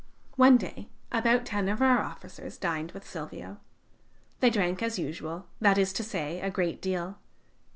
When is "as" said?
4.81-4.97